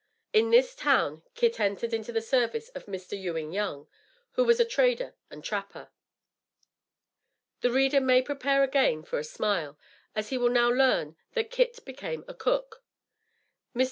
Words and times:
In 0.33 0.49
this 0.49 0.73
town 0.73 1.21
Kit 1.35 1.59
entered 1.59 1.93
into 1.93 2.11
the 2.11 2.23
service 2.23 2.69
of 2.69 2.87
Mr. 2.87 3.15
Ewing 3.15 3.51
Young, 3.53 3.87
who 4.31 4.43
was 4.43 4.59
a 4.59 4.65
trader 4.65 5.13
and 5.29 5.43
trapper. 5.43 5.91
The 7.59 7.69
reader 7.69 8.01
may 8.01 8.23
prepare 8.23 8.63
again 8.63 9.03
for 9.03 9.19
a 9.19 9.23
smile, 9.23 9.77
as 10.15 10.29
he 10.29 10.39
will 10.39 10.49
now 10.49 10.71
learn 10.71 11.17
that 11.33 11.51
Kit 11.51 11.85
became 11.85 12.25
a 12.27 12.33
cook. 12.33 12.83
Mr. 13.75 13.79